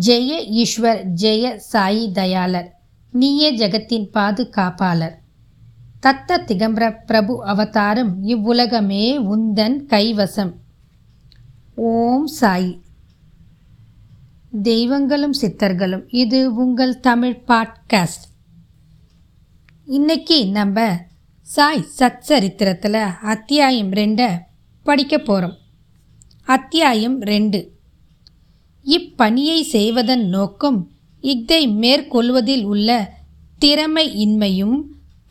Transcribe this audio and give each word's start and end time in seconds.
ஜெய 0.00 0.48
ஈஸ்வர் 0.52 1.04
ஜெய 1.20 1.60
சாயி 1.72 2.12
தயாளர் 2.12 2.78
நீயே 3.12 3.56
ஜெகத்தின் 3.56 4.08
பாதுகாப்பாளர். 4.12 5.18
தத்த 6.06 6.44
திகம்பர 6.46 7.04
பிரபு 7.06 7.44
அவதாரம் 7.44 8.24
இவ்வுலகமே 8.24 9.18
உந்தன் 9.18 9.76
கைவசம். 9.86 10.52
ஓம் 11.74 12.26
சாய். 12.26 12.80
தெய்வங்களும் 14.62 15.34
சித்தர்களும் 15.40 16.04
இது 16.08 16.54
உங்கள் 16.54 17.00
தமிழ் 17.00 17.42
பாட்காஸ்ட். 17.48 18.26
இன்னைக்கு 19.84 20.46
நம்ம 20.46 20.96
சாய் 21.42 21.86
சச்சரித்திரத்தில் 21.98 23.20
அத்தியாயம் 23.22 23.92
ரெண்டை 23.92 24.38
படிக்க 24.82 25.18
போகிறோம் 25.18 25.56
அத்தியாயம் 26.44 27.20
ரெண்டு. 27.20 27.73
இப்பணியை 28.86 29.62
செய்வதன் 29.62 30.28
நோக்கம் 30.28 30.90
இஃதை 31.22 31.68
மேற்கொள்வதில் 31.74 32.64
உள்ள 32.64 33.12
திறமையின்மையும் 33.60 34.82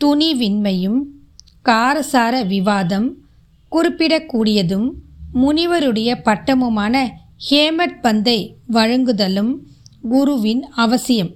துணிவின்மையும் 0.03 1.02
காரசார 1.66 2.45
விவாதம் 2.45 3.17
குறிப்பிடக்கூடியதும் 3.71 4.88
முனிவருடைய 5.34 6.16
பட்டமுமான 6.25 7.09
ஹேமட் 7.49 8.02
பந்தை 8.02 8.55
வழங்குதலும் 8.71 9.53
குருவின் 10.09 10.63
அவசியம். 10.63 11.31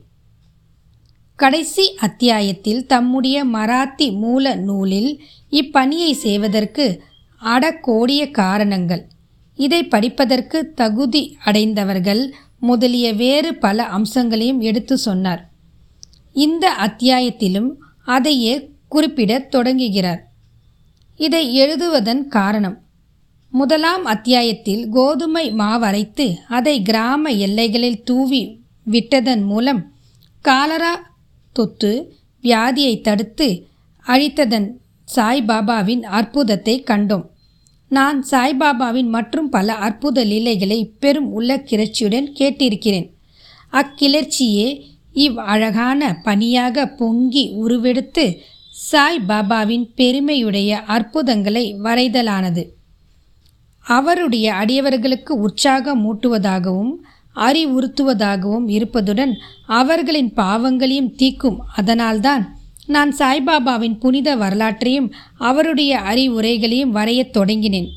கடைசி 1.35 1.95
அத்தியாயத்தில் 1.95 2.85
தம்முடைய 2.85 3.45
மராத்தி 3.45 4.11
மூல 4.11 4.55
நூலில் 4.55 5.21
இப்பணியை 5.51 6.11
செய்வதற்கு 6.11 7.03
அடக்கோடிய 7.41 8.31
காரணங்கள். 8.31 9.07
இதை 9.57 9.83
படிப்பதற்கு 9.83 10.73
தகுதி 10.73 11.37
அடைந்தவர்கள் 11.45 12.33
முதலிய 12.59 13.13
வேறு 13.13 13.55
பல 13.55 13.83
அம்சங்களையும் 13.83 14.59
எடுத்து 14.59 14.97
சொன்னார். 14.97 15.49
இந்த 16.33 16.73
அத்தியாயத்திலும் 16.73 17.69
அதையே 18.05 18.69
குறிப்பிடத் 18.89 19.51
தொடங்குகிறார். 19.51 20.21
இதை 21.17 21.61
எழுதுவதன் 21.61 22.27
காரணம் 22.27 22.81
முதலாம் 23.51 24.05
அத்தியாயத்தில் 24.05 24.89
கோதுமை 24.89 25.51
மாவரைத்து 25.51 26.37
அதை 26.47 26.81
கிராம 26.81 27.29
எல்லைகளில் 27.29 28.03
தூவி 28.03 28.59
விட்டதன் 28.83 29.43
மூலம் 29.43 29.91
காலரா 30.41 30.93
தொத்து 31.53 32.15
வியாதியை 32.43 33.01
தடுத்து 33.01 33.67
அழித்ததன் 34.07 34.69
சாய்பாபாவின் 35.15 36.03
அற்புதத்தை 36.03 36.83
கண்டோம். 36.83 37.25
நான் 37.89 38.25
சாய்பாபாவின் 38.31 39.09
மற்றும் 39.09 39.49
பல 39.49 39.73
அற்புத 39.73 40.23
லீலைகளை 40.23 40.85
பெரும் 40.99 41.31
உள்ள 41.31 41.57
கிளர்ச்சியுடன் 41.57 42.27
கேட்டிருக்கிறேன். 42.39 43.11
அக்கிளர்ச்சியே 43.71 44.81
இவ் 45.13 45.39
அழகான 45.39 46.19
பணியாக 46.23 46.87
பொங்கி 46.87 47.49
உருவெடுத்து 47.49 48.37
சாய் 48.69 49.21
பாபாவின் 49.27 49.85
பெருமையுடைய 49.95 50.79
அற்புதங்களை 50.81 51.75
வரைதலானது. 51.83 52.75
அவருடைய 53.81 54.53
அடியவர்களுக்கு 54.53 55.29
உற்சாகம் 55.29 56.01
மூட்டுவதாகவும் 56.05 56.93
அறிவுறுத்துவதாகவும் 57.35 58.67
இருப்பதுடன் 58.67 59.33
அவர்களின் 59.65 60.33
பாவங்களையும் 60.33 61.15
தீக்கும் 61.15 61.57
அதனால்தான் 61.75 62.56
நான் 62.87 63.15
சாய்பாபாவின் 63.15 63.99
புனித 63.99 64.35
வரலாற்றையும் 64.35 65.13
அவருடைய 65.37 65.99
அறிவுரைகளையும் 65.99 66.89
வரையத் 66.89 67.37
தொடங்கினேன். 67.37 67.89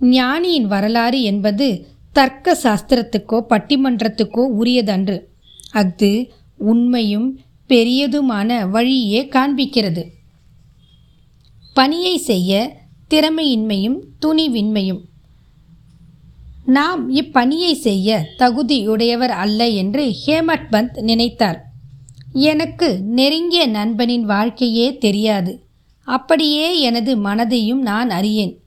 ஞானியின் 0.00 0.66
வரலாறு 0.66 1.22
என்பது 1.22 1.86
தர்க்க 2.12 2.58
சாஸ்திரத்துக்கோ 2.62 3.44
பட்டிமன்றத்துக்கோ 3.48 4.46
உரியதன்று. 4.46 5.20
அஃது 5.70 6.32
உண்மையும் 6.58 7.40
பெரியதுமான 7.68 8.68
வழியே 8.68 9.28
காண்பிக்கிறது. 9.28 10.04
பணியை 11.74 12.16
செய்ய 12.18 12.76
திறமையின்மையும் 13.10 13.96
துணிவின்மையும். 14.26 15.00
நாம் 16.66 17.14
இப்பணியை 17.14 17.72
செய்ய 17.72 18.26
தகுதியுடையவர் 18.38 19.28
அல்ல 19.28 19.68
என்று 19.68 20.14
ஹேமட் 20.26 20.66
பந்த் 20.72 21.00
நினைத்தார். 21.00 21.63
எனக்கு 22.34 23.00
நெருங்கிய 23.02 23.66
நண்பனின் 23.66 24.24
வாழ்க்கையே 24.24 24.98
தெரியாது. 24.98 25.62
அப்படியே 26.02 26.80
எனது 26.80 27.16
மனதையும் 27.16 27.82
நான் 27.82 28.10
அறியேன். 28.10 28.58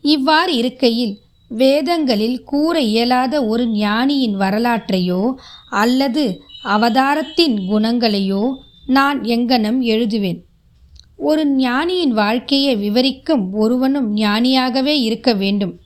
இவ்வாறு 0.00 0.56
இருக்கையில் 0.56 1.18
வேதங்களில் 1.48 2.42
கூற 2.42 2.80
இயலாத 2.80 3.44
ஒரு 3.44 3.66
ஞானியின் 3.66 4.36
வரலாற்றையோ 4.36 5.34
அல்லது 5.68 6.40
அவதாரத்தின் 6.64 7.56
குணங்களையோ 7.68 8.50
நான் 8.86 9.20
எங்கனம் 9.20 9.80
எழுதுவேன். 9.82 10.40
ஒரு 11.16 11.46
ஞானியின் 11.46 12.10
வாழ்க்கையை 12.10 12.76
விவரிக்கும் 12.76 13.52
ஒருவனும் 13.52 14.16
ஞானியாகவே 14.16 14.94
இருக்க 15.02 15.34
வேண்டும். 15.34 15.78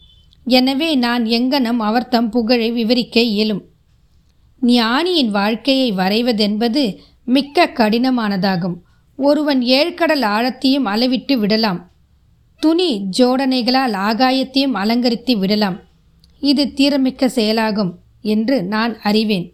எனவே 0.45 0.95
நான் 0.95 1.25
எங்கனம் 1.25 1.77
அவர் 1.77 2.09
தம் 2.09 2.31
புகழை 2.31 2.71
விவரிக்க 2.71 3.21
இயலும். 3.21 3.63
ஞானியின் 4.61 5.31
வாழ்க்கையை 5.31 5.93
வரைவதென்பது 5.93 6.99
மிக்க 7.25 7.71
கடினமானதாகும். 7.75 8.77
ஒருவன் 9.17 9.61
ஏழ்கடல் 9.61 10.25
ஆழத்தையும் 10.25 10.85
அளவிட்டு 10.85 11.39
விடலாம். 11.39 11.91
துணி 12.61 13.09
ஜோடனைகளால் 13.19 13.93
ஆகாயத்தையும் 13.93 14.75
அலங்கரித்து 14.75 15.39
விடலாம். 15.39 15.81
இது 16.41 16.73
தீரமிக்க 16.77 17.27
செயலாகும் 17.27 17.99
என்று 18.21 18.63
நான் 18.63 18.99
அறிவேன். 18.99 19.53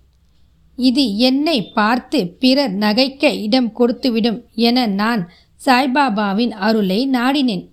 இது 0.77 1.17
என்னை 1.17 1.63
பார்த்து 1.63 2.27
பிறர் 2.27 2.75
நகைக்க 2.75 3.43
இடம் 3.43 3.73
கொடுத்துவிடும் 3.79 4.43
என 4.55 4.87
நான் 4.87 5.29
சாய்பாபாவின் 5.67 6.51
அருளை 6.51 7.09
நாடினேன். 7.13 7.69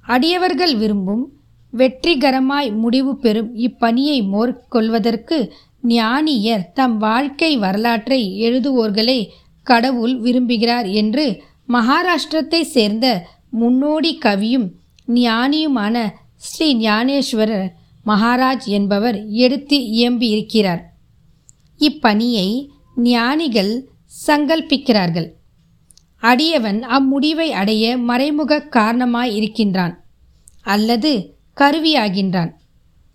அடியவர்கள் 0.00 0.76
விரும்பும் 0.76 1.32
வெற்றிகரமாய் 1.76 2.76
முடிவு 2.76 3.16
பெறும் 3.16 3.56
இப்பணியை 3.56 4.28
மேற்கொள்வதற்கு 4.28 5.52
ஞானியர் 5.88 6.72
தம் 6.72 6.96
வாழ்க்கை 6.98 7.56
வரலாற்றை 7.56 8.20
எழுதுவோர்களை 8.40 9.18
கடவுள் 9.66 10.20
விரும்புகிறார் 10.20 10.92
என்று 10.92 11.42
மகாராஷ்டிரத்தை 11.68 12.60
சேர்ந்த 12.60 13.06
முன்னோடி 13.50 14.18
கவியும் 14.24 14.66
ஞானியுமான 15.08 15.96
ஸ்ரீ 16.36 16.68
ஞானேஸ்வரர் 16.76 17.66
மகாராஜ் 18.06 18.66
என்பவர் 18.68 19.26
எடுத்து 19.26 19.76
இயம்பியிருக்கிறார். 19.76 20.82
இப்பணியை 21.80 22.48
ஞானிகள் 22.94 23.72
சங்கல்பிக்கிறார்கள். 24.26 25.28
அடியவன் 26.22 26.80
அம்முடிவை 26.96 27.48
அடைய 27.50 27.96
மறைமுக 27.98 28.60
காரணமாய் 28.60 29.34
இருக்கின்றான் 29.34 29.94
அல்லது 30.62 31.12
கருவியாகின்றான். 31.56 32.52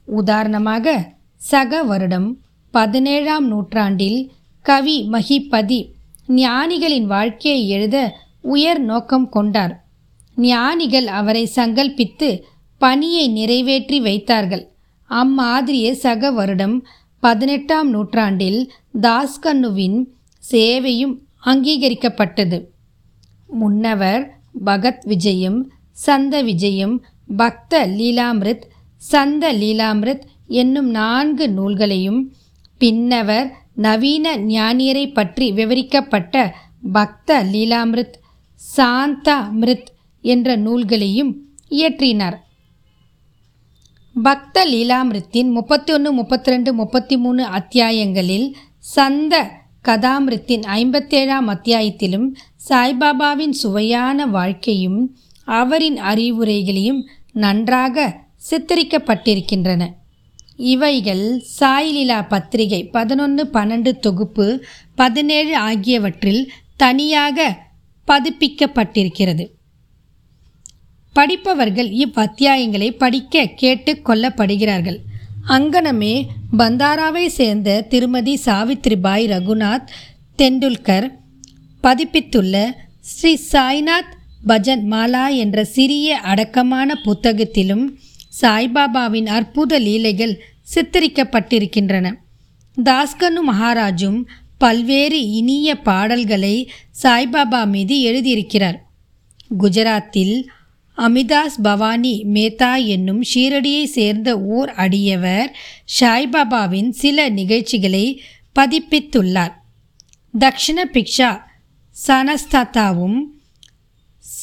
உதாரணமாக 0.08 0.96
சக 1.42 1.84
வருடம் 1.84 2.30
பதினேழாம் 2.72 3.48
நூற்றாண்டில் 3.48 4.32
கவி 4.62 5.04
மகிபதி 5.04 5.94
ஞானிகளின் 6.28 7.06
வாழ்க்கையை 7.06 7.70
எழுத 7.70 8.16
உயர் 8.42 8.80
நோக்கம் 8.80 9.30
கொண்டார். 9.30 9.86
ஞானிகள் 10.36 11.08
அவரை 11.08 11.50
சங்கல்பித்து 11.56 12.42
பணியை 12.78 13.28
நிறைவேற்றி 13.28 14.00
வைத்தார்கள். 14.00 14.72
அம்மாதிரியே 15.10 15.92
சக 15.92 16.32
வருடம் 16.32 16.86
பதினெட்டாம் 17.20 17.90
நூற்றாண்டில் 17.90 18.72
தாஸ்கண்ணுவின் 19.02 20.06
சேவையும் 20.52 21.16
அங்கீகரிக்கப்பட்டது. 21.46 22.64
முன்னவர் 23.48 24.38
பகத் 24.66 25.06
விஜயம் 25.06 25.72
சந்த 25.92 26.42
விஜயம் 26.42 27.06
பக்த 27.38 27.88
லீலாமிருத் 27.88 28.62
சந்த 28.98 29.54
லீலாமிருத் 29.54 30.22
என்னும் 30.48 30.90
நான்கு 30.90 31.50
நூல்களையும் 31.50 32.34
பின்னவர் 32.80 33.54
நவீன 33.76 34.38
ஞானியரை 34.38 35.14
பற்றி 35.14 35.52
விவரிக்கப்பட்ட 35.52 36.56
பக்த 36.92 37.44
லீலாமிருத் 37.44 38.14
சாந்தாமிருத் 38.78 39.86
என்ற 40.22 40.56
நூல்களையும் 40.56 41.36
இயற்றினார். 41.70 42.38
பக்த 44.24 44.66
லீலாமிருத்தின் 44.66 45.52
முப்பத்தி 45.52 45.94
ஒன்று 45.94 46.12
முப்பத்தி 46.12 46.52
ரெண்டு 46.52 46.74
முப்பத்தி 46.74 47.18
மூணு 47.18 47.44
அத்தியாயங்களில் 47.44 48.54
சந்த 48.80 49.52
கதாமிருத்தின் 49.88 50.64
ஐம்பத்தேழாம் 50.68 51.48
அத்தியாயத்திலும் 51.48 52.36
சாய்பாபாவின் 52.70 53.50
சுவையான 53.50 54.28
வாழ்க்கையும் 54.28 55.18
அவரின் 55.44 56.02
அறிவுரைகளையும் 56.02 57.02
நன்றாக 57.34 58.20
சித்தரிக்கப்பட்டிருக்கின்றன. 58.50 59.90
இவைகள் 60.60 61.44
சாய்லீலா 61.60 62.28
பத்திரிகை 62.28 62.86
பதினொன்று 62.86 63.50
பன்னெண்டு 63.54 63.92
தொகுப்பு 64.00 64.66
பதினேழு 64.96 65.58
ஆகியவற்றில் 65.58 66.52
தனியாக 66.78 67.58
பதிப்பிக்கப்பட்டிருக்கிறது. 68.08 69.46
படிப்பவர்கள் 71.14 71.90
இவ்வத்தியாயங்களை 71.90 72.98
படிக்க 72.98 73.46
கேட்டு 73.46 74.02
கொள்ளப்படுகிறார்கள். 74.06 74.98
அங்கனமே 75.48 76.26
பந்தாராவை 76.58 77.28
சேர்ந்த 77.28 77.82
திருமதி 77.82 78.40
சாவித்ரிபாய் 78.46 79.26
ரகுநாத் 79.34 79.88
தெண்டுல்கர் 80.38 81.08
பதிப்பித்துள்ள 81.84 82.72
ஸ்ரீ 83.00 83.40
சாய்நாத் 83.52 84.14
பஜன் 84.48 84.86
மாலா 84.92 85.36
என்ற 85.36 85.64
சிறிய 85.64 86.18
அடக்கமான 86.18 86.96
புத்தகத்திலும் 86.96 87.98
சாய்பாபாவின் 88.42 89.28
அற்புத 89.28 89.80
லீலைகள் 89.80 90.44
சித்தரிக்கப்பட்டிருக்கின்றன. 90.76 92.14
தாஸ்கனு 92.84 93.40
மகாராஜும் 93.52 94.24
பல்வேறு 94.58 95.30
இனிய 95.30 95.82
பாடல்களை 95.82 96.72
சாய்பாபா 97.04 97.68
மீது 97.68 97.96
எழுதியிருக்கிறார். 97.96 98.78
குஜராத்தில் 99.60 100.44
அமிதாஸ் 100.98 101.62
பவானி 101.62 102.26
மேத்தா 102.34 102.86
என்னும் 102.86 103.22
ஷீரடியை 103.34 103.84
சேர்ந்த 103.84 104.42
ஓர் 104.42 104.70
அடியவர் 104.70 105.52
சாய்பாபாவின் 106.00 106.90
சில 106.90 107.30
நிகழ்ச்சிகளை 107.30 108.22
பதிப்பித்துள்ளார். 108.60 109.54
தக்ஷண 110.40 110.84
பிக்ஷா 110.94 111.40
சனஸ்தாத்தாவும் 112.08 113.20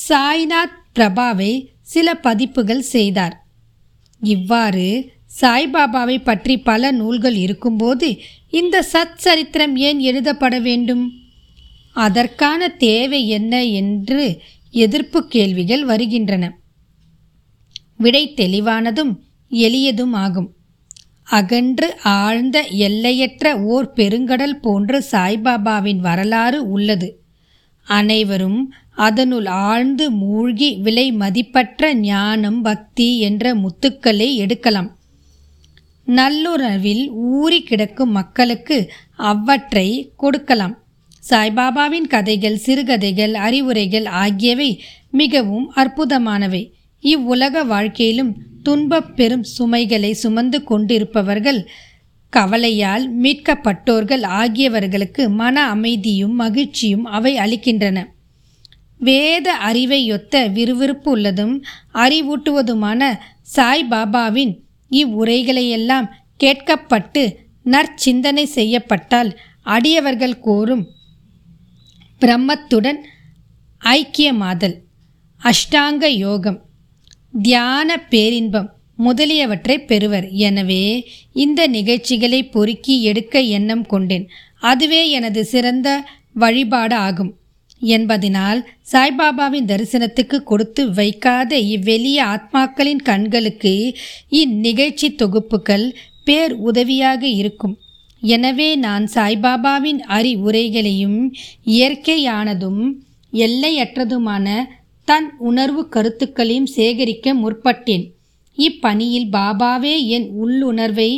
சாய்நாத் 0.09 0.79
பிரபாவை 0.95 1.67
சில 1.83 2.15
பதிப்புகள் 2.15 2.83
செய்தார். 2.83 3.46
இவ்வாறு 4.23 4.87
சாய்பாபாவை 5.41 6.25
பற்றி 6.25 6.59
பல 6.59 6.91
நூல்கள் 6.91 7.35
இருக்கும்போது 7.35 8.19
இந்த 8.51 8.87
சத் 8.93 9.17
சரித்திரம் 9.17 9.77
ஏன் 9.77 9.99
எழுதப்பட 9.99 10.61
வேண்டும்? 10.61 11.13
அதற்கான 11.93 12.69
தேவை 12.69 13.29
என்ன 13.29 13.65
என்று 13.65 14.41
எதிர்ப்பு 14.71 15.27
கேள்விகள் 15.27 15.85
வருகின்றன. 15.85 16.45
விடை 17.97 18.33
தெளிவானதும் 18.37 19.13
எளியதும் 19.51 20.13
ஆகும். 20.13 20.51
அகன்று 21.23 21.97
ஆழ்ந்த 22.03 22.63
எல்லையற்ற 22.63 23.61
ஓர் 23.61 23.93
பெருங்கடல் 23.97 24.59
போன்று 24.61 25.05
சாய்பாபாவின் 25.13 25.97
வரலாறு 25.97 26.71
உள்ளது. 26.71 27.09
அனைவரும் 27.87 28.61
அதனுள் 28.97 29.47
ஆழ்ந்து 29.47 30.11
மூழ்கி 30.11 30.77
விலை 30.77 31.13
மதிப்பற்ற 31.13 31.95
ஞானம் 31.95 32.63
பக்தி 32.63 33.21
என்ற 33.21 33.55
முத்துக்களை 33.55 34.35
எடுக்கலாம். 34.35 34.97
நல்லுறவில் 36.07 37.11
ஊறி 37.11 37.63
கிடக்கும் 37.63 38.11
மக்களுக்கு 38.11 38.93
அவற்றை 39.17 40.13
கொடுக்கலாம். 40.17 40.79
சாய்பாபாவின் 41.31 42.07
கதைகள் 42.09 42.57
சிறுகதைகள் 42.57 43.35
அறிவுரைகள் 43.35 44.05
ஆகியவை 44.05 44.83
மிகவும் 45.11 45.73
அற்புதமானவை. 45.77 46.71
இவ்வுலக 47.01 47.65
வாழ்க்கையிலும் 47.65 48.37
துன்பப் 48.63 49.17
பெரும் 49.17 49.43
சுமைகளை 49.43 50.13
சுமந்து 50.13 50.65
கொண்டிருப்பவர்கள் 50.65 51.69
கவலையால் 52.31 53.21
மீட்கப்பட்டோர்கள் 53.21 54.25
ஆகியவர்களுக்கு 54.41 55.29
மன 55.31 55.69
அமைதியும் 55.69 56.35
மகிழ்ச்சியும் 56.35 57.05
அவை 57.05 57.37
அளிக்கின்றன. 57.37 58.15
வேத 59.01 59.57
அறிவையொத்த 59.69 60.53
விறுவிறுப்பு 60.53 61.11
உள்ளதும் 61.11 61.65
அறிவூட்டுவதுமான 61.93 63.01
சாய் 63.43 63.87
பாபாவின் 63.91 64.53
இவ்வுரைகளையெல்லாம் 64.91 66.07
கேட்கப்பட்டு 66.45 67.23
நற்சிந்தனை 67.65 68.43
செய்யப்பட்டால் 68.43 69.39
அடியவர்கள் 69.63 70.39
கோரும் 70.39 70.85
பிரம்மத்துடன் 72.21 73.01
ஐக்கியமாதல். 73.83 74.77
அஷ்டாங்க 75.41 76.07
யோகம் 76.07 76.59
தியான 77.43 77.99
பேரின்பம் 78.13 78.69
முதலியவற்றை 78.97 79.79
பெறுவர். 79.79 80.31
எனவே 80.31 80.85
இந்த 81.33 81.67
நிகழ்ச்சிகளை 81.67 82.41
பொறுக்கி 82.45 83.03
எடுக்க 83.03 83.41
எண்ணம் 83.41 83.87
கொண்டேன். 83.87 84.29
அதுவே 84.61 85.11
எனது 85.11 85.45
சிறந்த 85.45 85.89
வழிபாடு 86.33 86.97
ஆகும் 86.97 87.33
என்பதனால் 87.95 88.61
சாய்பாபாவின் 88.93 89.69
தரிசனத்துக்கு 89.71 90.39
கொடுத்து 90.43 90.83
வைக்காத 90.93 91.59
இவ்வெளிய 91.75 92.19
ஆத்மாக்களின் 92.35 93.03
கண்களுக்கு 93.09 93.75
இந்நிகழ்ச்சி 94.43 95.09
தொகுப்புகள் 95.15 95.87
பேர் 96.25 96.55
உதவியாக 96.69 97.23
இருக்கும். 97.41 97.75
எனவே 98.23 98.69
நான் 98.87 99.05
சாய்பாபாவின் 99.15 100.01
அறிவுரைகளையும் 100.17 101.21
இயற்கையானதும் 101.77 102.83
எல்லையற்றதுமான 103.33 104.47
தன் 105.09 105.29
உணர்வு 105.49 105.83
கருத்துக்களையும் 105.89 106.71
சேகரிக்க 106.77 107.35
முற்பட்டேன். 107.35 108.05
இப்பணியில் 108.59 109.29
பாபாவே 109.33 109.95
என் 110.17 110.29
உள்ளுணர்வை 110.43 111.11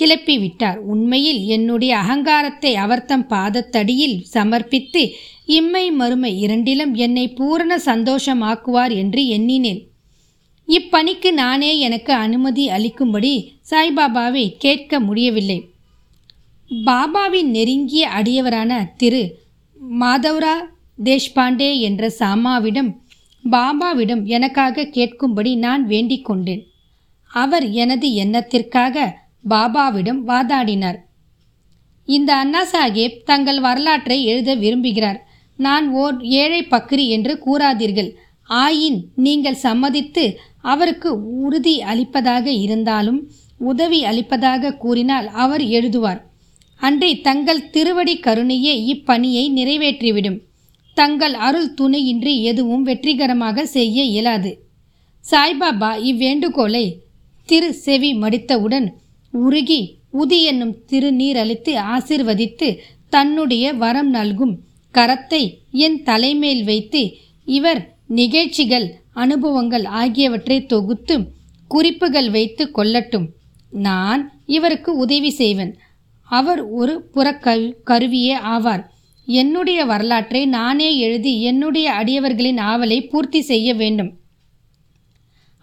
கிளப்பிவிட்டார். 0.00 0.78
உண்மையில் 0.92 1.40
என்னுடைய 1.54 1.92
அகங்காரத்தை 2.02 2.72
அவர்தம் 2.84 3.26
பாதத்தடியில் 3.30 4.16
சமர்ப்பித்து 4.34 5.02
இம்மை 5.46 5.90
மறுமை 5.90 6.40
இரண்டிலும் 6.40 6.94
என்னை 6.94 7.28
பூரண 7.28 7.76
சந்தோஷமாக்குவார் 7.76 8.96
என்று 8.96 9.26
எண்ணினேன். 9.26 9.86
இப்பணிக்கு 10.68 11.32
நானே 11.32 11.78
எனக்கு 11.78 12.12
அனுமதி 12.12 12.68
அளிக்கும்படி 12.68 13.48
சாய்பாபாவை 13.70 14.54
கேட்க 14.58 15.00
முடியவில்லை. 15.00 15.68
பாபாவின் 16.84 17.50
நெருங்கிய 17.50 18.08
அடியவரான 18.08 18.84
திரு. 18.96 19.38
மாதவ்ரா 20.00 20.54
தேஷ்பாண்டே 21.04 21.80
என்ற 21.80 22.10
சாமாவிடம் 22.10 23.00
பாபாவிடம் 23.50 24.22
எனக்காக 24.24 24.82
கேட்கும்படி 24.82 25.56
நான் 25.56 25.86
வேண்டிக் 25.86 26.24
கொண்டேன். 26.24 26.66
அவர் 27.30 27.70
எனது 27.70 28.14
எண்ணத்திற்காக 28.14 29.18
பாபாவிடம் 29.48 30.20
வாதாடினார். 30.26 30.98
இந்த 32.04 32.34
அண்ணா 32.34 32.64
சாஹேப் 32.64 33.22
தங்கள் 33.24 33.60
வரலாற்றை 33.60 34.24
எழுத 34.24 34.56
விரும்புகிறார். 34.56 35.24
நான் 35.56 35.88
ஓர் 35.92 36.20
ஏழை 36.20 36.62
பக்ரி 36.70 37.06
என்று 37.06 37.42
கூறாதீர்கள். 37.46 38.14
ஆயின் 38.50 38.98
நீங்கள் 39.14 39.54
சம்மதித்து 39.54 40.38
அவருக்கு 40.60 41.10
உறுதி 41.22 41.80
அளிப்பதாக 41.82 42.50
இருந்தாலும் 42.50 43.30
உதவி 43.58 44.04
அளிப்பதாக 44.04 44.72
கூறினால் 44.72 45.28
அவர் 45.28 45.60
எழுதுவார். 45.60 46.20
அன்றி 46.76 47.20
தங்கள் 47.20 47.70
திருவடி 47.70 48.14
கருணையே 48.18 48.74
இப்பணியை 48.94 49.44
நிறைவேற்றிவிடும். 49.50 50.38
தங்கள் 50.94 51.34
அருள் 51.34 51.74
துணையின்றி 51.74 52.42
எதுவும் 52.42 52.82
வெற்றிகரமாக 52.82 53.66
செய்ய 53.66 54.02
இயலாது. 54.02 54.58
சாய்பாபா 55.30 55.90
இவ்வேண்டுகோளை 56.10 56.84
திரு 57.44 57.72
செவி 57.74 58.14
மடித்தவுடன் 58.14 58.86
உருகி 59.32 59.80
உதி 60.12 60.42
என்னும் 60.42 60.74
திருநீர் 60.90 61.36
அளித்து 61.36 61.72
ஆசிர்வதித்து 61.78 62.78
தன்னுடைய 63.08 63.72
வரம் 63.72 64.10
நல்கும் 64.10 64.54
கரத்தை 64.96 65.42
என் 65.70 66.02
தலைமேல் 66.02 66.64
வைத்து 66.64 67.16
இவர் 67.44 67.94
நிகழ்ச்சிகள் 68.08 68.86
அனுபவங்கள் 69.12 69.84
ஆகியவற்றை 69.84 70.66
தொகுத்து 70.66 71.16
குறிப்புகள் 71.68 72.30
வைத்து 72.30 72.70
கொள்ளட்டும். 72.74 73.26
நான் 73.70 74.22
இவருக்கு 74.46 74.96
உதவி 74.96 75.30
செய்வேன். 75.30 75.72
அவர் 76.28 76.62
ஒரு 76.62 76.94
புறக்கரு 77.14 77.72
கருவியே 77.82 78.36
ஆவார். 78.36 78.84
என்னுடைய 79.28 79.84
வரலாற்றை 79.84 80.46
நானே 80.46 80.98
எழுதி 80.98 81.42
என்னுடைய 81.42 81.86
அடியவர்களின் 81.92 82.60
ஆவலை 82.60 83.08
பூர்த்தி 83.08 83.40
செய்ய 83.40 83.74
வேண்டும். 83.74 84.10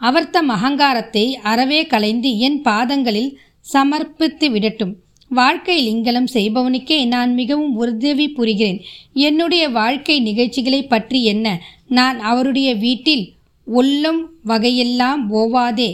அவர் 0.01 0.29
தம் 0.29 0.49
அகங்காரத்தை 0.49 1.25
அறவே 1.35 1.85
கலைந்து 1.85 2.37
என் 2.37 2.61
பாதங்களில் 2.61 3.31
சமர்ப்பித்து 3.73 4.47
விடட்டும். 4.51 4.93
வாழ்க்கையில் 5.33 5.89
இங்கலம் 5.93 6.29
செய்பவனுக்கே 6.33 7.05
நான் 7.05 7.31
மிகவும் 7.33 7.73
உதவி 7.75 8.27
புரிகிறேன். 8.37 8.79
என்னுடைய 9.13 9.63
வாழ்க்கை 9.69 10.19
நிகழ்ச்சிகளை 10.19 10.81
பற்றி 10.83 11.19
என்ன? 11.23 11.47
நான் 11.87 12.19
அவருடைய 12.19 12.69
வீட்டில் 12.75 13.25
ஒல்லும் 13.67 14.21
வகையெல்லாம் 14.47 15.21
ஓவாதே 15.31 15.91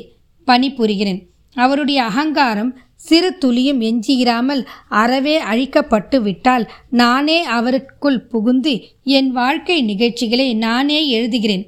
பணிபுரிகிறேன் 0.47 1.19
அவருடைய 1.55 2.03
அகங்காரம் 2.03 2.71
சிறு 3.07 3.29
துளியும் 3.37 3.81
எஞ்சியிராமல் 3.81 4.61
அறவே 5.01 5.35
அழிக்கப்பட்டு 5.41 6.17
விட்டால் 6.21 6.65
நானே 6.89 7.37
அவருக்குள் 7.47 8.19
புகுந்து 8.31 8.73
என் 9.17 9.29
வாழ்க்கை 9.31 9.77
நிகழ்ச்சிகளை 9.81 10.47
நானே 10.53 10.99
எழுதுகிறேன். 11.17 11.63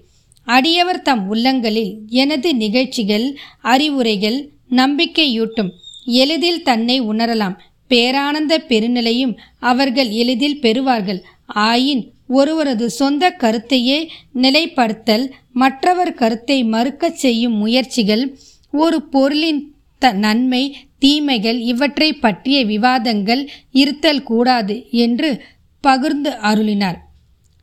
அடியவர் 0.47 1.01
தம் 1.01 1.23
உள்ளங்களில் 1.27 1.93
எனது 2.23 2.49
நிகழ்ச்சிகள் 2.55 3.27
அறிவுரைகள் 3.61 4.39
நம்பிக்கையூட்டும். 4.75 5.71
எளிதில் 6.05 6.63
தன்னை 6.63 7.01
உணரலாம். 7.01 7.57
பேரானந்த 7.89 8.53
பெருநிலையும் 8.69 9.37
அவர்கள் 9.59 10.09
எளிதில் 10.09 10.59
பெறுவார்கள். 10.61 11.21
ஆயின் 11.55 12.03
ஒருவரது 12.27 12.89
சொந்த 12.89 13.35
கருத்தையே 13.39 14.07
நிலைப்படுத்தல் 14.35 15.31
மற்றவர் 15.53 16.13
கருத்தை 16.13 16.63
மறுக்கச் 16.63 17.19
செய்யும் 17.23 17.53
முயற்சிகள் 17.53 18.37
ஒரு 18.71 19.01
பொருளின் 19.01 19.73
த 19.97 20.11
நன்மை 20.11 20.75
தீமைகள் 20.99 21.59
இவற்றை 21.59 22.13
பற்றிய 22.13 22.65
விவாதங்கள் 22.65 23.49
இருத்தல் 23.71 24.23
கூடாது 24.23 24.85
என்று 24.91 25.41
பகிர்ந்து 25.81 26.29
அருளினார். 26.29 26.97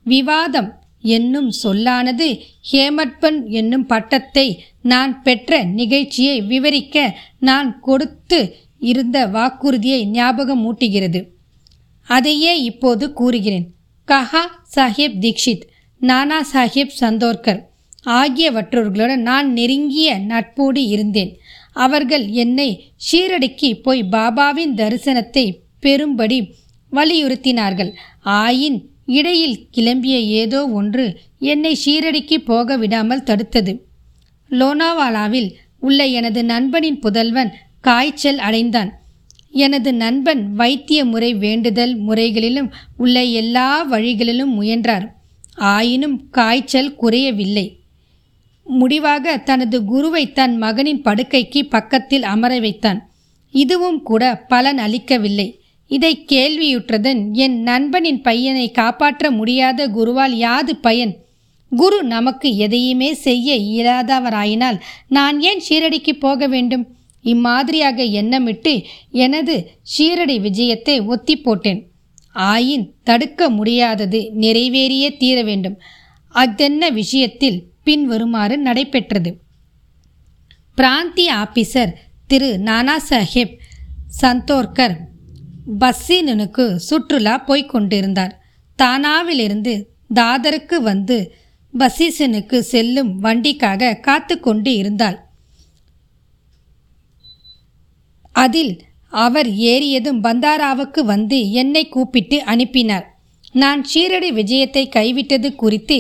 விவாதம் 0.04 0.72
என்னும் 1.00 1.50
சொல்லானது 1.50 2.40
ஹேமட்பன் 2.72 3.46
என்னும் 3.48 3.86
பட்டத்தை 3.86 4.62
நான் 4.90 5.12
பெற்ற 5.22 5.62
நிகழ்ச்சியை 5.78 6.36
விவரிக்க 6.50 6.96
நான் 7.40 7.70
கொடுத்து 7.80 8.40
இருந்த 8.90 9.18
வாக்குறுதியை 9.26 10.00
ஞாபகம் 10.10 10.62
மூட்டுகிறது 10.64 11.20
அதையே 12.08 12.52
இப்போது 12.62 13.04
கூறுகிறேன். 13.12 13.66
கஹா 14.08 14.42
சாஹிப் 14.74 15.18
தீக்ஷித் 15.24 15.64
நானா 16.00 16.38
சாஹிப் 16.52 16.96
சந்தோர்கர் 17.00 17.60
ஆகியவற்றோர்களுடன் 18.18 19.24
நான் 19.28 19.48
நெருங்கிய 19.52 20.10
நட்போடு 20.28 20.82
இருந்தேன். 20.94 21.32
அவர்கள் 21.76 22.24
என்னை 22.42 22.68
ஷீரடிக்கு 23.06 23.70
போய் 23.82 24.02
பாபாவின் 24.12 24.74
தரிசனத்தை 24.80 25.44
பெறும்படி 25.82 26.38
வலியுறுத்தினார்கள். 26.92 27.90
ஆயின் 28.38 28.78
இடையில் 29.18 29.58
கிளம்பிய 29.76 30.16
ஏதோ 30.42 30.60
ஒன்று 30.78 31.04
என்னை 31.52 31.72
ஷீரடிக்கு 31.84 32.38
போக 32.50 32.76
விடாமல் 32.76 33.26
தடுத்தது. 33.28 33.74
லோனாவாலாவில் 34.50 35.52
உள்ள 35.80 36.06
எனது 36.06 36.44
நண்பனின் 36.44 36.98
புதல்வன் 36.98 37.52
காய்ச்சல் 37.80 38.38
அடைந்தான். 38.38 38.98
எனது 39.50 39.94
நண்பன் 39.94 40.52
வைத்திய 40.52 41.04
முறை 41.04 41.34
வேண்டுதல் 41.34 41.96
முறைகளிலும் 41.96 42.72
உள்ள 42.96 43.22
எல்லா 43.22 43.82
வழிகளிலும் 43.82 44.54
முயன்றார். 44.54 45.14
ஆயினும் 45.54 46.30
காய்ச்சல் 46.30 46.94
குறையவில்லை. 46.94 47.76
முடிவாக 48.64 49.36
தனது 49.36 49.84
குருவை 49.84 50.32
தன் 50.32 50.56
மகனின் 50.56 51.02
படுக்கைக்கு 51.02 51.68
பக்கத்தில் 51.68 52.22
அமர 52.22 52.58
வைத்தான். 52.58 53.10
இதுவும் 53.50 54.02
கூட 54.02 54.36
பலன் 54.48 54.78
அளிக்கவில்லை. 54.78 55.60
இதை 55.86 56.24
கேள்வியுற்றதன் 56.28 57.32
என் 57.32 57.62
நண்பனின் 57.62 58.22
பையனை 58.22 58.70
காப்பாற்ற 58.70 59.30
முடியாத 59.30 59.88
குருவால் 59.88 60.30
யாது 60.30 60.76
பயன்? 60.76 61.16
குரு 61.70 62.04
நமக்கு 62.04 62.56
எதையுமே 62.56 63.14
செய்ய 63.14 63.56
இயலாதவராயினால் 63.56 64.80
நான் 65.08 65.40
ஏன் 65.40 65.62
ஷீரடிக்கு 65.68 66.12
போக 66.12 66.46
வேண்டும்? 66.46 66.96
இம்மாதிரியாக 67.22 68.02
எண்ணமிட்டு 68.02 68.84
எனது 69.10 69.70
ஷீரடி 69.98 70.36
விஜயத்தை 70.40 71.04
ஒத்தி 71.04 71.36
போட்டேன். 71.36 71.86
ஆயின் 72.34 72.90
தடுக்க 73.04 73.50
முடியாதது 73.50 74.30
நிறைவேறியே 74.40 75.16
தீர 75.16 75.42
வேண்டும். 75.42 75.80
அதென்ன 76.28 76.88
விஷயத்தில் 76.88 77.64
பின்வருமாறு 77.84 78.58
நடைபெற்றது? 78.58 79.40
பிராந்திய 80.74 81.34
ஆபீசர் 81.34 81.92
திரு 82.26 82.58
நானா 82.58 83.00
சாஹேப் 83.08 83.54
சந்தோர்கர் 84.06 84.96
பஸ்ஸினனுக்கு 85.80 86.74
சுற்றுலா 86.74 87.38
போய்க் 87.38 87.68
கொண்டிருந்தார். 87.68 88.42
தானாவிலிருந்து 88.82 89.84
தாதருக்கு 90.14 90.82
வந்து 90.82 91.34
பசீசனுக்கு 91.74 92.58
செல்லும் 92.72 93.10
வண்டிக்காக 93.24 94.00
காத்து 94.00 94.40
கொண்டு 94.40 94.70
இருந்தாள். 94.76 95.18
அதில் 98.32 98.74
அவர் 99.12 99.48
ஏறியதும் 99.72 100.20
பந்தாராவுக்கு 100.20 101.00
வந்து 101.04 101.38
என்னை 101.52 101.88
கூப்பிட்டு 101.88 102.36
அனுப்பினார். 102.44 103.06
நான் 103.54 103.84
ஷீரடி 103.94 104.30
விஜயத்தை 104.38 104.82
கைவிட்டது 104.96 105.48
குறித்து 105.54 105.98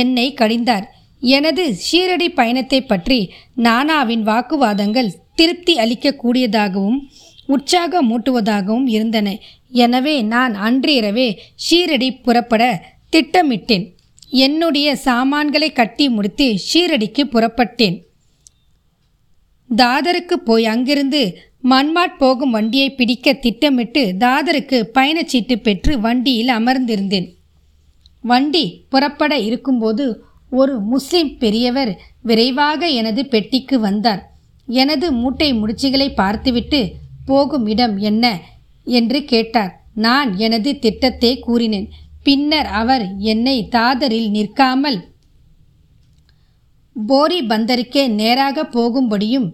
என்னை 0.00 0.34
கடிந்தார். 0.40 0.86
எனது 1.22 1.64
ஷீரடி 1.86 2.28
பயணத்தை 2.34 2.80
பற்றி 2.82 3.20
நானாவின் 3.66 4.24
வாக்குவாதங்கள் 4.30 5.16
திருப்தி 5.34 5.74
அளிக்கக்கூடியதாகவும் 5.78 6.98
உற்சாகமூட்டுவதாகவும் 7.48 8.86
இருந்தன. 8.86 9.28
எனவே 9.84 10.16
நான் 10.22 10.54
அன்றிரவே 10.54 11.28
ஷீரடி 11.66 12.08
புறப்பட 12.22 12.62
திட்டமிட்டேன். 13.10 13.86
என்னுடைய 14.30 14.96
சாமான்களை 14.96 15.72
கட்டி 15.72 16.08
முடித்து 16.08 16.58
ஷீரடிக்கு 16.74 17.24
புறப்பட்டேன். 17.24 18.02
தாதருக்கு 19.76 20.32
போய் 20.32 20.66
அங்கிருந்து 20.66 21.38
மன்மாட் 21.64 22.16
போகும் 22.18 22.50
வண்டியை 22.50 22.94
பிடிக்க 22.94 23.32
திட்டமிட்டு 23.32 24.14
தாதருக்கு 24.18 24.88
பயணச்சீட்டு 24.94 25.56
பெற்று 25.56 26.00
வண்டியில் 26.00 26.48
அமர்ந்திருந்தேன். 26.48 27.34
வண்டி 28.22 28.84
புறப்பட 28.88 29.38
இருக்கும்போது 29.38 30.24
ஒரு 30.50 30.80
முஸ்லிம் 30.80 31.38
பெரியவர் 31.38 32.00
விரைவாக 32.22 32.86
எனது 32.86 33.26
பெட்டிக்கு 33.26 33.80
வந்தார். 33.80 34.30
எனது 34.66 35.12
மூட்டை 35.12 35.54
முடிச்சுகளை 35.54 36.14
பார்த்துவிட்டு 36.14 36.92
போகும் 37.26 37.66
இடம் 37.66 37.98
என்ன? 37.98 38.40
என்று 38.84 39.24
கேட்டார். 39.24 39.80
நான் 39.94 40.36
எனது 40.36 40.78
திட்டத்தை 40.78 41.38
கூறினேன். 41.38 41.92
பின்னர் 42.28 42.68
அவர் 42.80 43.04
என்னை 43.32 43.56
தாதரில் 43.68 44.30
நிற்காமல் 44.30 44.98
போரி 46.96 47.38
பந்தருக்கே 47.46 48.02
நேராக 48.20 48.64
போகும்படியும் 48.72 49.48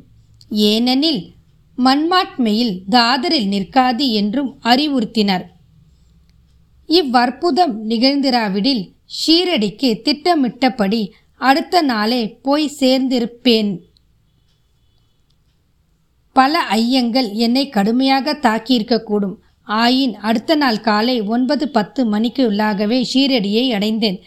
ஏனெனில் 0.48 1.22
மண்மாட்மையில் 1.78 2.74
தாதரில் 2.88 3.46
நிற்காது 3.46 4.04
என்றும் 4.12 4.50
அறிவுறுத்தினார். 4.62 5.44
இவ்வற்புதம் 6.88 7.74
நிகழ்ந்திராவிடில் 7.90 8.82
ஷீரடிக்கு 9.18 9.90
திட்டமிட்டபடி 10.02 11.02
அடுத்த 11.40 11.82
நாளே 11.82 12.22
போய் 12.42 12.66
சேர்ந்திருப்பேன். 12.80 13.72
பல 16.36 16.62
ஐயங்கள் 16.70 17.30
என்னை 17.44 17.68
கடுமையாக 17.68 18.38
தாக்கியிருக்கக்கூடும். 18.42 19.36
ஆயின் 19.68 20.12
அடுத்த 20.12 20.54
நாள் 20.54 20.80
காலை 20.80 21.20
ஒன்பது 21.20 21.68
பத்து 21.68 22.06
மணிக்கு 22.06 22.50
உள்ளாகவே 22.50 23.04
ஷீரடியை 23.14 23.70
அடைந்தேன். 23.70 24.20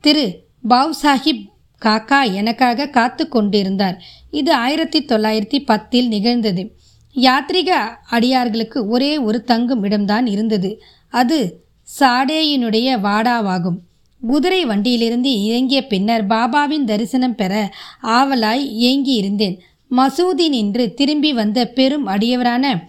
திரு 0.00 0.42
பாவ் 0.68 0.90
சாஹிப் 1.02 1.44
காக்கா 1.84 2.32
எனக்காக 2.32 2.86
காத்து 2.86 3.28
கொண்டிருந்தார். 3.28 4.02
இது 4.30 4.52
ஆயிரத்தி 4.52 5.04
தொள்ளாயிரத்தி 5.04 5.64
பத்தில் 5.64 6.08
நிகழ்ந்தது. 6.08 6.76
யாத்ரிக 7.14 7.96
அடியார்களுக்கு 8.10 8.88
ஒரே 8.88 9.18
ஒரு 9.18 9.44
தங்கும் 9.44 9.82
இடம்தான் 9.82 10.26
இருந்தது. 10.26 10.82
அது 11.10 11.60
சாடேயினுடைய 12.00 12.98
வாடாவாகும். 13.00 13.76
குதிரை 14.20 14.64
வண்டியிலிருந்து 14.64 15.42
இறங்கிய 15.42 15.86
பின்னர் 15.86 16.26
பாபாவின் 16.26 16.84
தரிசனம் 16.84 17.34
பெற 17.34 17.74
ஆவலாய் 18.02 18.70
ஏங்கி 18.72 19.12
இருந்தேன் 19.12 19.60
மசூதி 19.90 20.48
நின்று 20.48 20.94
திரும்பி 20.94 21.32
வந்த 21.32 21.66
பெரும் 21.66 22.06
அடியவரான 22.06 22.82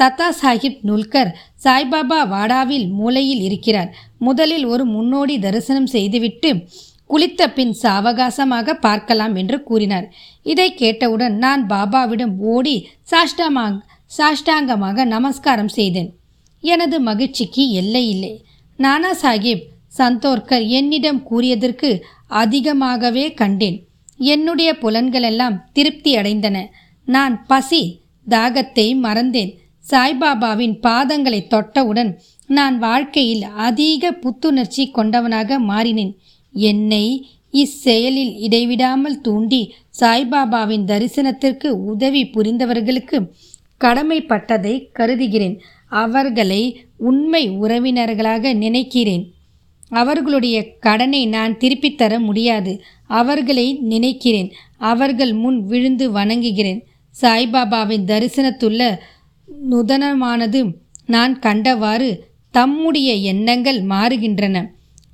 தத்தா 0.00 0.26
சாஹிப் 0.42 0.78
நுல்கர் 0.82 1.30
சாய்பாபா 1.64 2.20
வாடாவில் 2.28 2.86
மூலையில் 2.88 3.40
இருக்கிறார். 3.40 3.90
முதலில் 4.18 4.64
ஒரு 4.64 4.84
முன்னோடி 4.84 5.38
தரிசனம் 5.38 5.86
செய்துவிட்டு 5.86 6.50
குளித்த 7.10 7.46
பின் 7.54 7.74
சாவகாசமாக 7.82 8.72
பார்க்கலாம் 8.72 9.34
என்று 9.34 9.62
கூறினார். 9.62 10.06
இதை 10.42 10.74
கேட்டவுடன் 10.74 11.36
நான் 11.36 11.66
பாபாவிடம் 11.66 12.34
ஓடி 12.54 12.76
சாஷ்டாமாக 13.10 13.80
சாஷ்டாங்கமாக 14.18 15.04
நமஸ்காரம் 15.04 15.72
செய்தேன். 15.78 16.10
எனது 16.60 17.00
மகிழ்ச்சிக்கு 17.00 17.64
எல்லை 17.70 18.04
இல்லை. 18.08 18.44
நானா 18.76 19.12
சாஹிப் 19.22 19.64
சந்தோர்கர் 19.98 20.66
என்னிடம் 20.78 21.22
கூறியதற்கு 21.30 21.90
அதிகமாகவே 22.42 23.24
கண்டேன். 23.32 23.78
என்னுடைய 24.18 24.70
புலன்களெல்லாம் 24.82 25.56
திருப்தி 25.72 26.16
அடைந்தன. 26.16 26.66
நான் 27.04 27.46
பசி 27.46 27.82
தாகத்தை 28.28 28.86
மறந்தேன். 29.06 29.52
சாய்பாபாவின் 29.88 30.78
பாதங்களை 30.82 31.46
தொட்டவுடன் 31.46 32.16
நான் 32.46 32.78
வாழ்க்கையில் 32.78 33.42
அதிக 33.42 34.12
புத்துணர்ச்சி 34.12 34.90
கொண்டவனாக 34.94 35.58
மாறினேன். 35.68 36.14
என்னை 36.52 37.28
இச்செயலில் 37.52 38.34
இடைவிடாமல் 38.38 39.20
தூண்டி 39.20 39.74
சாய்பாபாவின் 40.00 40.84
தரிசனத்திற்கு 40.84 41.66
உதவி 41.66 42.24
புரிந்தவர்களுக்கு 42.24 43.28
கடமைப்பட்டதை 43.80 44.92
கருதுகிறேன். 44.92 45.60
அவர்களை 45.88 46.84
உண்மை 46.96 47.50
உறவினர்களாக 47.50 48.54
நினைக்கிறேன். 48.54 49.32
அவர்களுடைய 49.88 50.78
கடனை 50.78 51.26
நான் 51.26 51.58
திருப்பித் 51.58 51.98
தர 51.98 52.18
முடியாது. 52.18 52.82
அவர்களை 53.06 53.78
நினைக்கிறேன். 53.80 54.52
அவர்கள் 54.78 55.32
முன் 55.32 55.64
விழுந்து 55.64 56.10
வணங்குகிறேன். 56.10 56.86
சாய்பாபாவின் 57.20 58.04
தரிசனத்துள்ள 58.04 58.96
நுதனமானது. 59.70 60.72
நான் 61.06 61.38
கண்டவாறு 61.38 62.18
தம்முடைய 62.50 63.14
எண்ணங்கள் 63.14 63.82
மாறுகின்றன. 63.82 64.66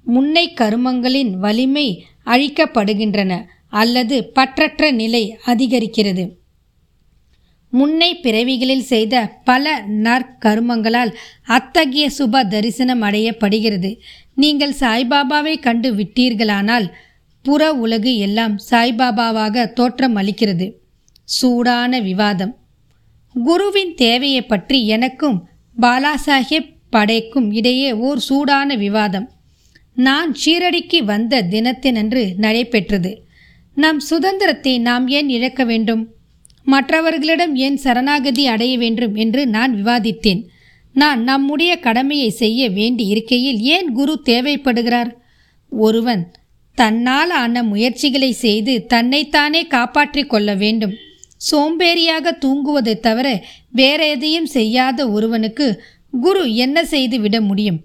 முன்னை 0.02 0.52
கருமங்களின் 0.54 1.30
வலிமை 1.30 2.04
அழிக்கப்படுகின்றன 2.24 3.44
அல்லது 3.68 4.32
பற்றற்ற 4.34 4.92
நிலை 4.92 5.38
அதிகரிக்கிறது. 5.46 6.32
முன்னை 7.70 8.20
பிறவிகளில் 8.20 8.82
செய்த 8.82 9.32
பல 9.44 9.84
நற்கருமங்களால் 10.02 11.14
அத்தகைய 11.44 12.10
சுப 12.18 12.48
தரிசனம் 12.48 13.02
அடையப்படுகிறது. 13.02 13.98
நீங்கள் 14.34 14.74
சாய்பாபாவை 14.80 15.60
கண்டு 15.60 15.94
விட்டீர்களானால் 15.94 16.90
புற 17.42 17.72
உலகு 17.72 18.16
எல்லாம் 18.16 18.58
சாய்பாபாவாக 18.70 19.72
தோற்றம் 19.72 20.16
அளிக்கிறது 20.16 20.72
சூடான 21.24 22.00
விவாதம். 22.00 22.56
குருவின் 23.44 23.94
தேவையை 23.94 24.42
பற்றி 24.42 24.86
எனக்கும் 24.86 25.48
பாலாசாஹேப் 25.80 26.74
படைக்கும் 26.90 27.52
இடையே 27.52 27.92
ஓர் 27.92 28.18
சூடான 28.18 28.74
விவாதம். 28.74 29.30
நான் 29.94 30.36
ஷீரடிக்கு 30.44 31.04
வந்த 31.04 31.42
தினத்தினன்று 31.42 32.34
நடைபெற்றது. 32.36 33.22
நம் 33.74 34.00
சுதந்திரத்தை 34.00 34.78
நாம் 34.78 35.08
ஏன் 35.08 35.28
இழக்க 35.28 35.64
வேண்டும்? 35.64 36.08
மற்றவர்களிடம் 36.64 37.56
ஏன் 37.56 37.76
சரணாகதி 37.76 38.46
அடைய 38.46 38.78
வேண்டும் 38.78 39.14
என்று 39.14 39.46
நான் 39.46 39.84
விவாதித்தேன். 39.84 40.44
நான் 40.92 41.22
நம்முடைய 41.22 41.78
கடமையை 41.78 42.30
செய்ய 42.30 42.70
வேண்டி 42.70 43.06
இருக்கையில் 43.06 43.58
ஏன் 43.58 43.92
குரு 43.92 44.22
தேவைப்படுகிறார்? 44.24 45.12
ஒருவன் 45.70 46.32
தன்னால் 46.74 47.30
ஆன 47.30 47.62
முயற்சிகளை 47.62 48.32
செய்து 48.32 48.86
தன்னைத்தானே 48.86 49.66
காப்பாற்றிக் 49.66 50.30
கொள்ள 50.30 50.54
வேண்டும். 50.54 50.94
சோம்பேறியாக 51.50 52.38
தூங்குவதை 52.40 53.00
தவிர 53.00 53.44
வேற 53.70 54.08
எதையும் 54.08 54.46
செய்யாத 54.46 55.10
ஒருவனுக்கு 55.10 55.82
குரு 56.20 56.54
என்ன 56.54 56.84
செய்து 56.84 57.20
விட 57.20 57.40
முடியும்? 57.40 57.80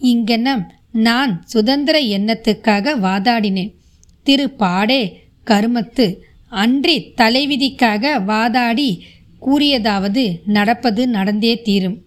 இங்கென்னம் 0.00 0.66
நான் 0.92 1.42
சுதந்திர 1.46 2.00
எண்ணத்துக்காக 2.00 2.94
வாதாடினேன். 3.02 3.74
திரு 4.22 4.50
பாடே 4.50 5.22
கருமத்து 5.46 6.16
அன்றி 6.48 7.12
தலைவிதிக்காக 7.16 8.24
வாதாடி 8.24 9.02
கூறியதாவது 9.46 10.40
நடப்பது 10.46 11.08
நடந்தே 11.08 11.62
தீரும். 11.62 12.02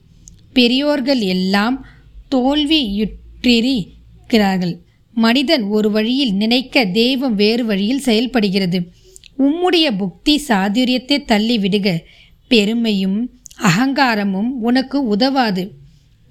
பெரியோர்கள் 0.53 1.19
எல்லாம் 1.19 1.85
தோல்வியுற்றிருக்கிறார்கள். 2.31 4.77
மனிதன் 5.13 5.63
ஒரு 5.63 5.91
வழியில் 5.91 6.33
நினைக்க 6.33 6.85
தெய்வம் 6.85 7.35
வேறு 7.35 7.65
வழியில் 7.65 7.99
செயல்படுகிறது. 7.99 8.91
உம்முடைய 9.37 9.87
புக்தி 9.97 10.35
சாதுரியத்தை 10.47 11.25
தள்ளி 11.25 11.57
விடுக 11.59 11.87
பெருமையும் 12.47 13.19
அகங்காரமும் 13.61 14.51
உனக்கு 14.59 15.07
உதவாது. 15.07 15.63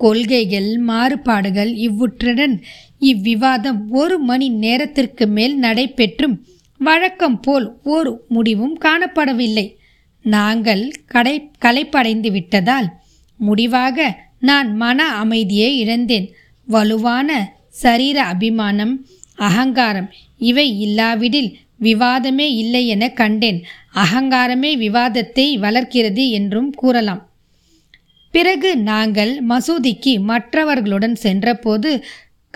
கொள்கைகள் 0.00 0.78
மாறுபாடுகள் 0.78 1.73
இவ்வுற்றுடன் 1.76 2.54
இவ்விவாதம் 2.99 3.90
ஒரு 3.90 4.18
மணி 4.18 4.49
நேரத்திற்கு 4.49 5.26
மேல் 5.26 5.61
நடைபெற்றும். 5.61 6.35
வழக்கம் 6.78 7.40
போல் 7.40 7.78
ஒரு 7.82 8.25
முடிவும் 8.28 8.78
காணப்படவில்லை. 8.80 9.66
நாங்கள் 10.25 10.92
கடை 11.06 11.37
களைப்படைந்து 11.59 12.30
விட்டதால் 12.30 12.88
முடிவாக 13.37 13.99
நான் 14.40 14.76
மன 14.76 15.09
அமைதியை 15.09 15.78
இழந்தேன். 15.78 16.28
வலுவான 16.68 17.30
சரீர 17.68 18.23
அபிமானம் 18.23 19.06
அகங்காரம் 19.35 20.09
இவை 20.38 20.80
இல்லாவிடில் 20.80 21.50
விவாதமே 21.82 22.48
இல்லை 22.56 22.86
என 22.86 23.08
கண்டேன். 23.08 23.64
அகங்காரமே 23.94 24.76
விவாதத்தை 24.76 25.58
வளர்க்கிறது 25.58 26.30
என்றும் 26.30 26.70
கூறலாம். 26.72 27.30
பிறகு 28.30 28.76
நாங்கள் 28.76 29.46
மசூதிக்கு 29.48 30.20
மற்றவர்களுடன் 30.20 31.14
சென்றபோது 31.14 32.04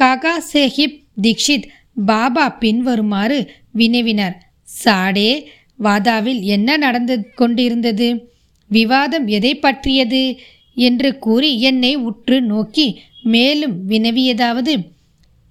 காகா 0.03 0.35
சேஹிப் 0.53 1.03
தீக்ஷித் 1.23 1.67
பாபா 2.07 2.49
பின்வருமாறு 2.49 3.51
வினவினார். 3.75 4.37
சாடே 4.63 5.51
வாதாவில் 5.83 6.41
என்ன 6.41 6.77
நடந்து 6.77 7.33
கொண்டிருந்தது? 7.35 8.31
விவாதம் 8.69 9.27
எதை 9.27 9.59
பற்றியது? 9.59 10.39
என்று 10.75 11.19
கூறி 11.19 11.61
என்னை 11.61 11.95
உற்று 11.95 12.43
நோக்கி 12.43 13.01
மேலும் 13.23 13.89
வினவியதாவது 13.89 14.79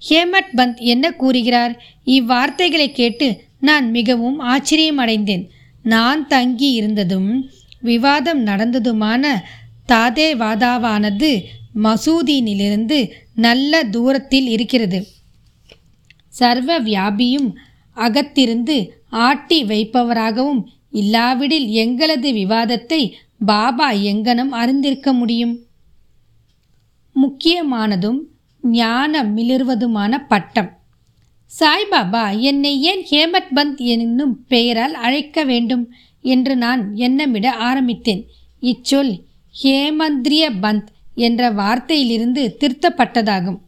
ஹேமட் 0.09 0.51
பந்த் 0.57 0.77
என்ன 0.77 1.11
கூறுகிறார்? 1.11 1.83
இவ்வார்த்தைகளை 2.05 2.91
கேட்டு 2.91 3.44
நான் 3.59 3.91
மிகவும் 3.91 4.41
ஆச்சரியமடைந்தேன். 4.41 5.47
நான் 5.83 6.27
தங்கி 6.27 6.71
இருந்ததும் 6.71 7.49
விவாதம் 7.79 8.45
நடந்ததுமான 8.45 9.43
தாதேவாதாவானது 9.87 11.43
மசூதியிலிருந்து 11.83 13.09
நல்ல 13.35 13.83
தூரத்தில் 13.83 14.47
இருக்கிறது. 14.47 15.07
சர்வ 16.27 16.79
வியாபியும் 16.79 17.57
அகத்திருந்து 17.95 18.89
ஆட்டி 19.09 19.63
வைப்பவராகவும் 19.63 20.63
இல்லாவிடில் 20.91 21.67
எங்களது 21.67 22.31
விவாதத்தை 22.31 23.13
பாபா 23.45 23.91
எங்கனம் 23.91 24.49
அறிந்திருக்க 24.49 25.13
முடியும்? 25.13 25.59
முக்கியமானதும் 27.15 28.19
ஞானம் 28.61 29.37
மிளிர்வதுமான 29.37 30.25
பட்டம். 30.27 30.79
சாய்பாபா 31.59 32.39
என்னை 32.39 32.81
ஏன் 32.81 33.03
ஹேமத் 33.11 33.51
பந்த் 33.55 33.77
என்னும் 33.77 34.45
பெயரால் 34.47 34.93
அழைக்க 34.93 35.43
வேண்டும் 35.43 35.91
என்று 36.21 36.55
நான் 36.55 36.93
எண்ணமிட 36.93 37.47
ஆரம்பித்தேன். 37.47 38.27
இச்சொல் 38.61 39.19
ஹேமந்திரிய 39.63 40.49
பந்த் 40.61 40.87
என்ற 41.15 41.51
வார்த்தையிலிருந்து 41.51 42.55
திருத்தப்பட்டதாகும். 42.59 43.59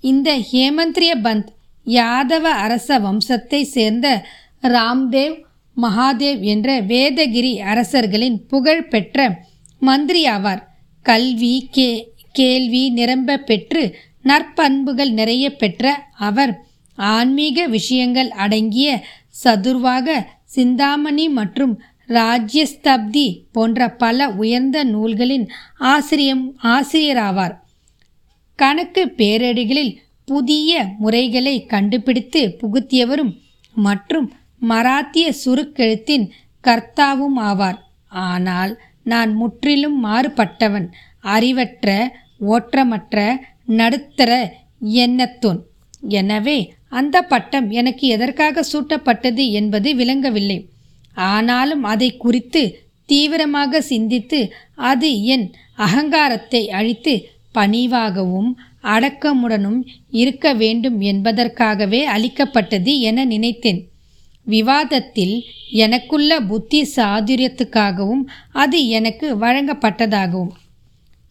இந்த 0.00 0.38
ஹேமந்திரிய 0.38 1.14
பந்த் 1.22 1.46
யாதவ 1.86 2.40
அரச 2.40 2.98
வம்சத்தை 2.98 3.62
சேர்ந்த 3.62 4.26
ராம்தேவ் 4.62 5.42
மகாதேவ் 5.82 6.40
என்ற 6.40 6.80
வேதகிரி 6.82 7.58
அரசர்களின் 7.58 8.46
புகழ்பெற்ற 8.46 9.44
மந்திரி 9.80 10.24
ஆவார். 10.24 10.62
கல்வி 11.02 11.68
கே 11.70 12.12
கேள்வி 12.32 12.90
நிரம்ப 12.90 13.36
பெற்று 13.36 13.96
நற்பண்புகள் 14.24 15.10
நிறைய 15.10 15.56
பெற்ற 15.56 16.08
அவர் 16.18 16.65
ஆன்மீக 16.96 17.66
விஷயங்கள் 17.66 18.30
அடங்கிய 18.30 19.04
சதுர்வாக 19.44 20.26
சிந்தாமணி 20.44 21.28
மற்றும் 21.28 21.80
ராஜ்யஸ்தப்தி 22.08 23.42
போன்ற 23.52 23.88
பல 23.90 24.28
உயர்ந்த 24.28 24.84
நூல்களின் 24.84 25.50
ஆசிரியம் 25.80 26.44
ஆசிரியராவார். 26.62 27.54
கணக்கு 28.56 29.12
பேரடிகளில் 29.16 29.98
புதிய 30.24 30.84
முறைகளை 30.98 31.64
கண்டுபிடித்து 31.64 32.58
புகுத்தியவரும் 32.60 33.38
மற்றும் 33.74 34.32
மராத்திய 34.58 35.32
சுருக்கெழுத்தின் 35.44 36.30
கர்த்தாவும் 36.64 37.36
ஆவார். 37.36 37.76
ஆனால் 38.08 38.80
நான் 39.02 39.34
முற்றிலும் 39.34 40.04
மாறுபட்டவன் 40.04 40.86
அறிவற்ற 41.20 42.16
ஓற்றமற்ற 42.40 43.36
நடுத்தர 43.64 44.52
எண்ணத்தோன். 44.80 45.60
எனவே 46.08 46.72
அந்த 46.88 47.22
பட்டம் 47.22 47.70
எனக்கு 47.70 48.06
எதற்காக 48.06 48.64
சூட்டப்பட்டது 48.72 49.50
என்பது 49.50 49.94
விளங்கவில்லை. 49.94 50.58
ஆனாலும் 51.14 51.82
அதை 51.82 52.16
குறித்து 52.16 52.62
தீவிரமாக 53.06 53.80
சிந்தித்து 53.80 54.52
அது 54.74 55.24
என் 55.24 55.46
அகங்காரத்தை 55.76 56.68
அழித்து 56.70 57.14
பணிவாகவும் 57.54 58.50
அடக்கமுடனும் 58.82 59.78
இருக்க 60.10 60.54
வேண்டும் 60.54 61.00
என்பதற்காகவே 61.00 62.04
அளிக்கப்பட்டது 62.04 63.00
என 63.00 63.24
நினைத்தேன். 63.24 63.80
விவாதத்தில் 64.46 65.36
எனக்குள்ள 65.70 66.40
புத்தி 66.40 66.80
சாதுரியத்துக்காகவும் 66.96 68.24
அது 68.52 68.88
எனக்கு 68.88 69.38
வழங்கப்பட்டதாகவும். 69.38 70.52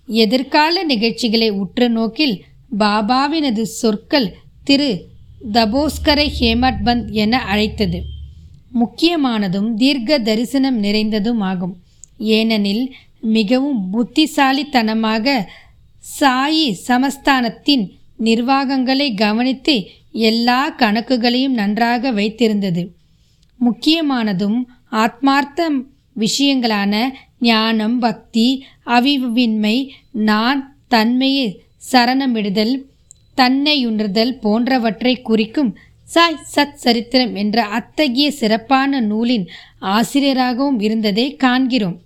எதிர்கால 0.08 0.84
நிகழ்ச்சிகளை 0.84 1.50
உற்று 1.50 1.90
நோக்கில் 1.90 2.44
பாபாவினது 2.78 3.62
சொற்கள் 3.62 4.28
திரு 4.67 4.91
தபோஸ்கரை 5.54 6.28
ஹேமட்பந்த் 6.39 7.12
என 7.12 7.39
அழைத்தது. 7.43 7.99
முக்கியமானதும் 8.73 9.73
தீர்க்க 9.73 10.17
தரிசனம் 10.19 10.84
நிறைந்ததும் 10.84 11.41
ஆகும் 11.49 11.75
ஏனெனில் 12.17 12.86
மிகவும் 13.21 13.82
புத்திசாலித்தனமாக 13.93 15.36
சாயி 16.19 16.65
சமஸ்தானத்தின் 16.88 17.86
நிர்வாகங்களை 18.17 19.13
கவனித்து 19.13 19.75
எல்லா 20.12 20.75
கணக்குகளையும் 20.78 21.58
நன்றாக 21.62 22.12
வைத்திருந்தது. 22.12 22.84
முக்கியமானதும் 23.60 24.60
ஆத்மார்த்த 24.91 25.69
விஷயங்களான 26.15 27.04
ஞானம் 27.39 27.99
பக்தி 27.99 28.65
அவிவின்மை 28.86 29.78
நான் 30.12 30.62
தன்மையை 30.88 31.47
சரணமிடுதல் 31.91 32.75
தன்னையுணர்தல் 33.38 34.39
போன்றவற்றை 34.39 35.21
குறிக்கும் 35.21 35.78
சாய் 36.04 36.39
சத் 36.56 36.74
சரித்திரம் 36.74 37.36
என்ற 37.36 37.63
அத்தகைய 37.63 38.32
சிறப்பான 38.32 39.02
நூலின் 39.02 39.50
ஆசிரியராகவும் 39.80 40.80
இருந்ததை 40.80 41.36
காண்கிறோம். 41.36 42.02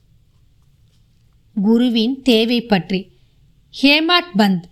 குருவின் 1.56 2.22
தேவை 2.22 2.62
பற்றி. 2.62 3.12
ஹேமாட் 3.82 4.32
பந்த் 4.38 4.64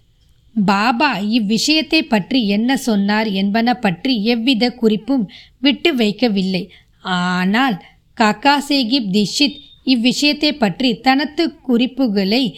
பாபா 0.65 1.20
இவ்விஷயத்தை 1.20 2.02
பற்றி 2.02 2.48
என்ன 2.48 2.78
சொன்னார் 2.78 3.28
என்பன 3.28 3.74
பற்றி 3.74 4.24
எவ்வித 4.24 4.72
குறிப்பும் 4.72 5.30
விட்டு 5.60 5.96
வைக்கவில்லை. 5.96 6.70
ஆனால் 7.02 7.84
காக்கா 8.17 8.62
சேகிப் 8.70 9.12
தீஷித் 9.12 9.60
இவ்விஷயத்தை 9.86 10.52
பற்றி 10.52 11.00
தனது 11.00 11.56
குறிப்புகளை 11.56 12.58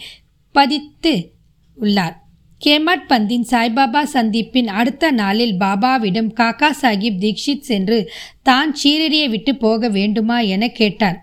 பதித்து 0.52 1.32
உள்ளார். 1.74 2.19
கேமாட் 2.60 3.04
பந்தின் 3.08 3.44
சாய்பாபா 3.50 4.00
சந்திப்பின் 4.12 4.66
அடுத்த 4.66 5.10
நாளில் 5.10 5.54
பாபாவிடம் 5.58 6.30
காக்கா 6.40 6.68
சாஹிப் 6.82 7.20
தீக்ஷித் 7.20 7.68
சென்று 7.68 7.98
தான் 8.42 8.74
சீரடியை 8.82 9.28
விட்டு 9.28 9.56
போக 9.56 9.88
வேண்டுமா 9.88 10.40
என 10.54 10.68
கேட்டார். 10.68 11.18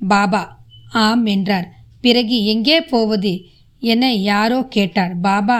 பாபா 0.00 0.42
ஆம் 0.92 1.26
என்றார். 1.26 1.66
பிறகு 2.00 2.44
எங்கே 2.44 2.80
போவது 2.80 3.32
என 3.80 4.12
யாரோ 4.14 4.60
கேட்டார். 4.68 5.12
பாபா 5.20 5.58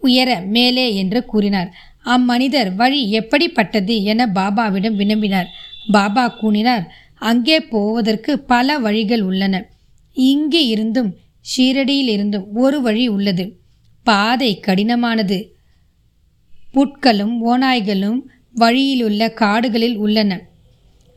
உயர 0.00 0.40
மேலே 0.40 0.94
என்று 0.94 1.24
கூறினார். 1.24 1.70
அம்மனிதர் 2.02 2.74
வழி 2.74 3.00
எப்படிப்பட்டது 3.10 4.02
என 4.02 4.26
பாபாவிடம் 4.34 4.98
வினம்பினார். 5.00 5.48
பாபா 5.92 6.28
கூறினார் 6.28 6.84
அங்கே 7.14 7.60
போவதற்கு 7.60 8.38
பல 8.38 8.78
வழிகள் 8.78 9.22
உள்ளன. 9.22 9.64
இங்கே 10.16 10.66
இருந்தும் 10.66 11.10
ஷீரடியில் 11.56 12.12
இருந்தும் 12.16 12.46
ஒரு 12.54 12.80
வழி 12.82 13.06
உள்ளது. 13.08 13.46
பாதை 14.08 14.60
கடினமானது. 14.66 15.46
புட்களும் 16.74 17.36
ஓநாய்களும் 17.46 18.20
வழியிலுள்ள 18.52 19.28
காடுகளில் 19.28 19.96
உள்ளன. 19.96 20.40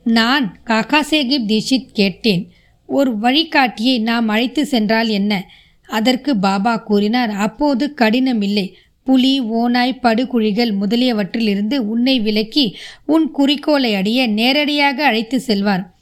நான் 0.04 0.60
காகாசேகிப் 0.65 1.45
தீஷித் 1.47 1.91
கேட்டேன் 1.93 2.51
ஒரு 2.86 3.17
வழிகாட்டியை 3.17 4.01
நாம் 4.01 4.27
அழைத்து 4.27 4.65
சென்றால் 4.65 5.08
என்ன? 5.08 5.49
அதற்கு 5.88 6.38
பாபா 6.38 6.77
கூறினார் 6.77 7.30
அப்போது 7.30 7.93
கடினமில்லை. 7.97 8.73
புலி 9.04 9.39
ஓநாய் 9.39 9.99
படுகுழிகள் 10.04 10.75
முதலியவற்றிலிருந்து 10.82 11.75
உன்னை 11.75 12.19
விலக்கி 12.19 12.75
உன் 13.06 13.32
குறிக்கோளை 13.32 13.95
அடைய 13.95 14.27
நேரடியாக 14.27 15.06
அழைத்து 15.06 15.39
செல்வார். 15.39 15.95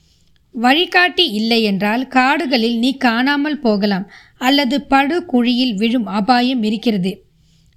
வழிகாட்டி 0.62 1.26
இல்லை 1.32 1.60
என்றால் 1.64 2.04
காடுகளில் 2.08 2.78
நீ 2.78 2.92
காணாமல் 2.98 3.60
போகலாம் 3.60 4.06
அல்லது 4.38 4.76
படு 4.84 5.18
குழியில் 5.26 5.76
விழும் 5.76 6.08
அபாயம் 6.20 6.64
இருக்கிறது. 6.64 7.12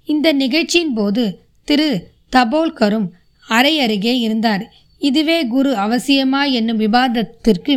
இந்த 0.07 0.27
நிகழ்ச்சியின் 0.33 0.93
போது 0.93 1.23
திரு. 1.67 1.89
தபோல்கரும் 2.35 3.07
அறை 3.47 3.73
அருகே 3.79 4.13
இருந்தார். 4.19 4.63
இதுவே 5.01 5.39
குரு 5.45 5.71
அவசியமா 5.75 6.41
என்னும் 6.51 6.77
விவாதத்திற்கு 6.77 7.73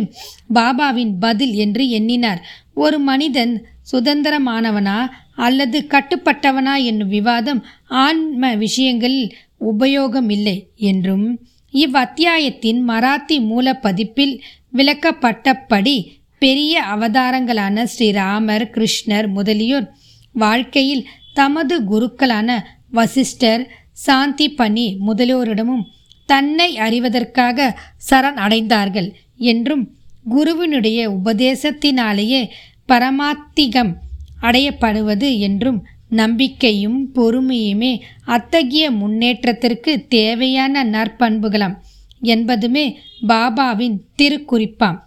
பாபாவின் 0.53 1.13
பதில் 1.19 1.53
என்று 1.53 1.83
எண்ணினார். 1.89 2.41
ஒரு 2.73 2.97
மனிதன் 2.99 3.53
சுதந்திரமானவனா 3.91 4.99
அல்லது 5.35 5.77
கட்டுப்பட்டவனா 5.89 6.73
என்னும் 6.83 7.07
விவாதம் 7.07 7.61
ஆன்ம 8.03 8.53
விஷயங்களில் 8.55 9.29
உபயோகம் 9.71 10.29
இல்லை 10.29 10.57
என்றும் 10.89 11.27
இவ்வத்தியாயத்தின் 11.73 12.79
மராத்தி 12.87 13.37
மூல 13.41 13.73
பதிப்பில் 13.75 14.35
விளக்கப்பட்டபடி 14.73 15.97
பெரிய 16.39 16.83
அவதாரங்களான 16.83 17.85
ஸ்ரீராமர் 17.97 18.65
கிருஷ்ணர் 18.73 19.27
முதலியோர் 19.27 19.87
வாழ்க்கையில் 20.35 21.07
தமது 21.33 21.75
குருக்களான 21.83 22.59
வசிஷ்டர் 22.91 23.63
சாந்தி 23.91 24.49
பனி 24.49 24.97
முதலியோரிடமும் 25.07 25.85
தன்னை 26.25 26.77
அறிவதற்காக 26.77 27.67
சரண் 28.09 28.39
அடைந்தார்கள் 28.45 29.09
என்றும் 29.37 29.83
குருவினுடைய 30.29 30.99
உபதேசத்தினாலேயே 31.09 32.41
பரமாத்திகம் 32.85 33.93
அடையப்படுவது 34.41 35.29
என்றும் 35.39 35.79
நம்பிக்கையும் 36.09 37.09
பொறுமையுமே 37.15 37.91
அத்தகைய 38.25 38.91
முன்னேற்றத்திற்கு 38.91 40.07
தேவையான 40.07 40.83
நற்பண்புகளாம். 40.85 41.75
என்பதுமே 42.21 42.95
பாபாவின் 43.27 43.99
திருக்குறிப்பாம். 44.17 44.99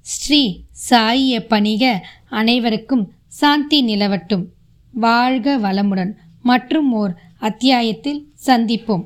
ஸ்ரீ 0.00 0.60
சாயிய 0.90 1.40
பணிக 1.40 2.06
அனைவருக்கும் 2.28 3.12
சாந்தி 3.26 3.84
நிலவட்டும். 3.84 4.44
வாழ்க 4.92 5.58
வளமுடன். 5.58 6.12
மற்றும் 6.42 6.92
ஓர் 6.92 7.14
அத்தியாயத்தில் 7.38 8.32
சந்திப்போம். 8.46 9.04